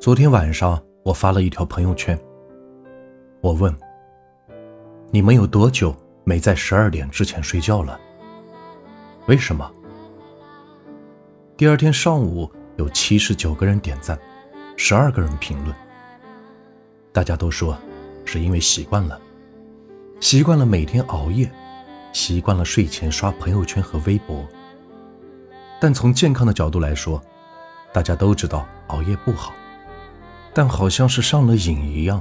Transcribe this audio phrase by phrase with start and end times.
[0.00, 2.16] 昨天晚上我发了一条朋友圈，
[3.40, 3.74] 我问：
[5.10, 5.92] 你们有多久
[6.22, 7.98] 没在十二点之前睡觉了？
[9.26, 9.68] 为什么？
[11.56, 14.16] 第二天上午有七十九个人点赞，
[14.76, 15.74] 十二个人评论。
[17.12, 17.76] 大家都说
[18.24, 19.20] 是因为习惯了，
[20.20, 21.50] 习惯了每天熬夜，
[22.12, 24.46] 习惯了睡前刷朋友圈和微博。
[25.80, 27.20] 但从健康的角度来说，
[27.92, 29.52] 大家都知道熬夜不好，
[30.58, 32.20] 但好像是上了瘾一样，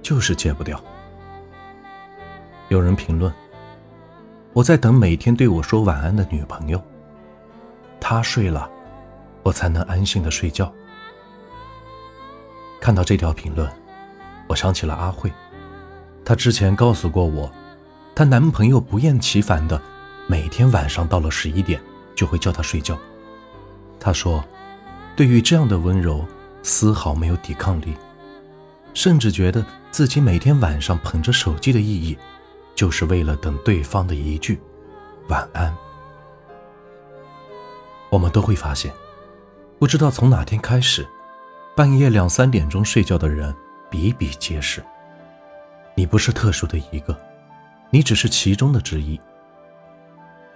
[0.00, 0.80] 就是戒不掉。
[2.68, 3.34] 有人评论
[4.54, 6.80] ：“我在等每天对我说晚安的女朋友。”
[7.98, 8.70] 她睡了，
[9.42, 10.72] 我才能安心的睡觉。
[12.80, 13.68] 看到这条评论，
[14.46, 15.28] 我想起了阿慧，
[16.24, 17.50] 她之前告诉过我，
[18.14, 19.82] 她男朋友不厌其烦的
[20.28, 21.82] 每天晚上到了十一点
[22.14, 22.96] 就会叫她睡觉。
[23.98, 24.44] 她说，
[25.16, 26.24] 对于这样的温柔，
[26.68, 27.96] 丝毫没有抵抗力，
[28.92, 32.16] 甚至觉得自己每天晚上捧着手机的意义，
[32.74, 34.60] 就是为了等对方的一句
[35.28, 35.74] 晚安。
[38.10, 38.92] 我们都会发现，
[39.78, 41.08] 不知道从哪天开始，
[41.74, 43.54] 半夜两三点钟睡觉的人
[43.90, 44.84] 比比皆是。
[45.94, 47.18] 你不是特殊的一个，
[47.90, 49.18] 你只是其中的之一。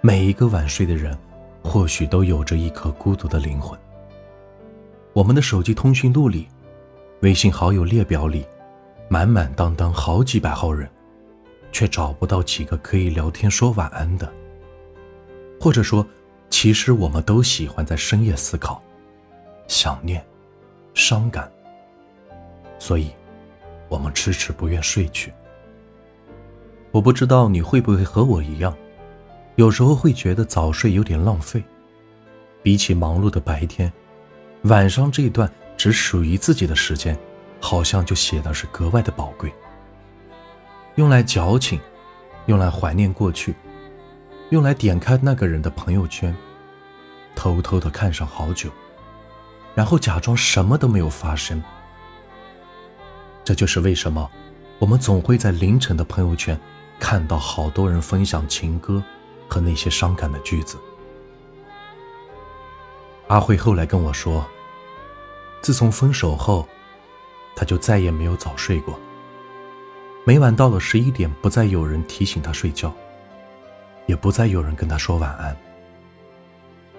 [0.01, 1.17] 每一个晚睡的人，
[1.63, 3.77] 或许都有着一颗孤独的灵魂。
[5.13, 6.47] 我们的手机通讯录里、
[7.21, 8.45] 微信好友列表里，
[9.07, 10.89] 满满当当好几百号人，
[11.71, 14.31] 却找不到几个可以聊天说晚安的，
[15.59, 16.05] 或者说。
[16.49, 18.79] 其实我们都喜欢在深夜思考、
[19.67, 20.23] 想念、
[20.93, 21.51] 伤感，
[22.77, 23.09] 所以，
[23.89, 25.33] 我们迟迟不愿睡去。
[26.91, 28.77] 我不知道你会不会和我一样，
[29.55, 31.61] 有时候会觉得早睡有点浪费。
[32.61, 33.91] 比起忙碌的白天，
[34.63, 37.17] 晚上这一段只属于自己的时间，
[37.59, 39.53] 好像就显得是格外的宝贵。
[40.95, 41.81] 用来矫情，
[42.45, 43.55] 用来怀念过去。
[44.51, 46.33] 用来点开那个人的朋友圈，
[47.35, 48.69] 偷偷的看上好久，
[49.73, 51.61] 然后假装什么都没有发生。
[53.43, 54.29] 这就是为什么
[54.79, 56.57] 我们总会在凌晨的朋友圈
[56.99, 59.03] 看到好多人分享情歌
[59.49, 60.77] 和那些伤感的句子。
[63.33, 64.45] 阿慧后来跟我说，
[65.59, 66.67] 自从分手后，
[67.55, 68.99] 她就再也没有早睡过。
[70.23, 72.93] 每晚到了十一点，不再有人提醒她睡觉。
[74.05, 75.57] 也不再有人跟他说晚安。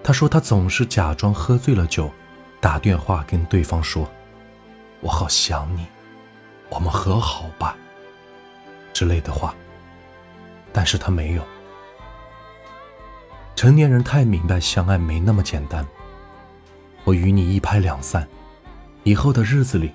[0.03, 2.11] 他说他总是假装喝醉了酒，
[2.59, 4.05] 打电话跟对方说
[4.99, 5.85] ：“我好想你，
[6.67, 7.77] 我们和好吧。”
[8.91, 9.55] 之类的话。
[10.73, 11.43] 但是他没有。
[13.55, 15.87] 成年人太明白相爱没那么简单。
[17.05, 18.27] 我与你一拍两散，
[19.03, 19.91] 以后的日子里，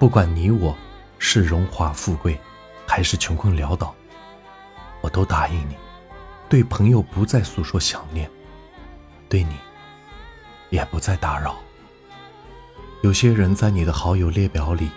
[0.00, 0.76] 不管你我
[1.16, 2.38] 是荣华富贵，
[2.84, 3.94] 还是穷困潦倒，
[5.00, 5.76] 我都答应你。
[6.48, 8.28] 对朋友不再诉说想念，
[9.28, 9.54] 对你
[10.70, 11.56] 也不再打扰。
[13.02, 14.90] 有些人在你的好友列表里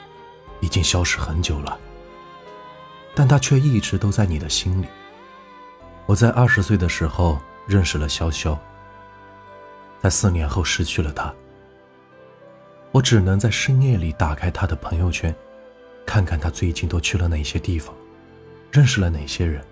[0.59, 1.79] 已经消失很久了，
[3.13, 4.87] 但他却一直都在你的心里。
[6.07, 8.57] 我在二十岁的时候认识了潇潇，
[10.01, 11.31] 在四年后失去了他。
[12.93, 15.35] 我只能在深夜里打开他的朋友圈，
[16.05, 17.93] 看看他最近都去了哪些地方，
[18.71, 19.65] 认识了哪些人。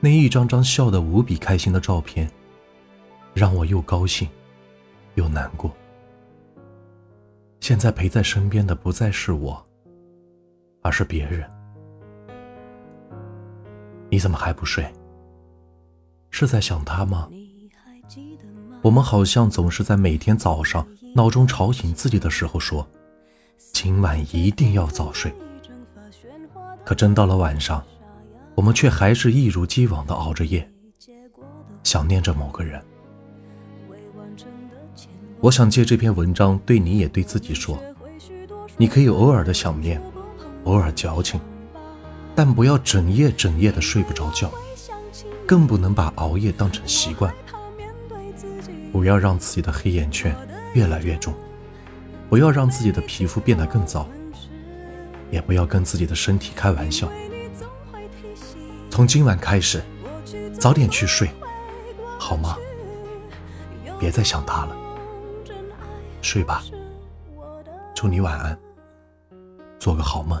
[0.00, 2.28] 那一张张笑得无比开心的照片，
[3.32, 4.28] 让我又高兴，
[5.14, 5.72] 又难过。
[7.60, 9.64] 现在陪在身边的不再是我，
[10.82, 11.48] 而是别人。
[14.10, 14.84] 你怎么还不睡？
[16.30, 17.30] 是在想他吗？
[18.84, 22.86] 我们好像总是在每天早上闹钟吵醒自己的时候说，
[23.72, 25.34] 今晚一定要早睡。
[26.84, 27.82] 可真到了晚上。
[28.54, 30.70] 我们却还是一如既往的熬着夜，
[31.82, 32.80] 想念着某个人。
[35.40, 37.82] 我想借这篇文章对你也对自己说：
[38.76, 40.00] 你可以偶尔的想念，
[40.64, 41.40] 偶尔矫情，
[42.32, 44.52] 但不要整夜整夜的睡不着觉，
[45.44, 47.34] 更不能把熬夜当成习惯。
[48.92, 50.34] 不要让自己的黑眼圈
[50.74, 51.34] 越来越重，
[52.28, 54.08] 不要让自己的皮肤变得更糟，
[55.30, 57.10] 也不要跟自己的身体开玩笑。
[58.90, 59.82] 从今晚开始，
[60.58, 61.28] 早点去睡，
[62.18, 62.56] 好吗？
[63.98, 64.76] 别再想他了，
[66.22, 66.62] 睡吧。
[67.94, 68.58] 祝你晚安，
[69.78, 70.40] 做个好梦。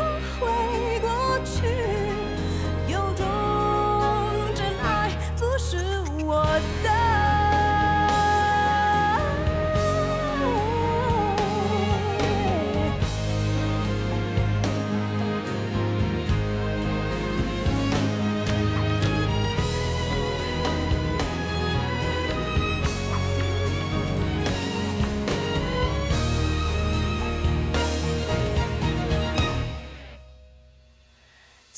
[1.59, 1.80] 去。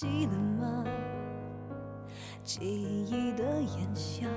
[0.00, 0.84] 记得吗？
[2.44, 4.28] 记忆的炎夏，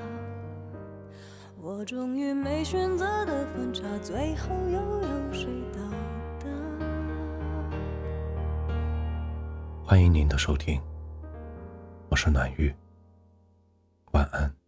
[1.55, 5.79] 我终于没选择的分岔，最后又有谁到
[6.39, 6.47] 达？
[9.85, 10.81] 欢迎您的收听，
[12.09, 12.73] 我是暖玉，
[14.13, 14.60] 晚安。